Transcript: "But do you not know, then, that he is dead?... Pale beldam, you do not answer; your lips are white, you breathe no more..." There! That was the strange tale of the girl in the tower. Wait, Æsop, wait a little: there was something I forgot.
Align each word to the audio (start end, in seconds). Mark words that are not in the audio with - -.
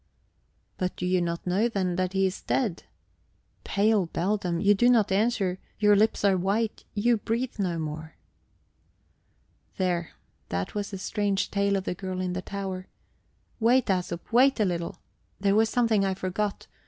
"But 0.79 0.95
do 0.95 1.05
you 1.05 1.21
not 1.21 1.45
know, 1.45 1.69
then, 1.69 1.95
that 1.95 2.13
he 2.13 2.25
is 2.25 2.41
dead?... 2.41 2.85
Pale 3.63 4.07
beldam, 4.07 4.59
you 4.59 4.73
do 4.73 4.89
not 4.89 5.11
answer; 5.11 5.59
your 5.77 5.95
lips 5.95 6.25
are 6.25 6.35
white, 6.35 6.85
you 6.95 7.17
breathe 7.17 7.59
no 7.59 7.77
more..." 7.77 8.15
There! 9.77 10.13
That 10.49 10.73
was 10.73 10.89
the 10.89 10.97
strange 10.97 11.51
tale 11.51 11.75
of 11.75 11.83
the 11.83 11.93
girl 11.93 12.19
in 12.19 12.33
the 12.33 12.41
tower. 12.41 12.87
Wait, 13.59 13.85
Æsop, 13.85 14.21
wait 14.31 14.59
a 14.59 14.65
little: 14.65 14.97
there 15.39 15.53
was 15.53 15.69
something 15.69 16.03
I 16.03 16.15
forgot. 16.15 16.65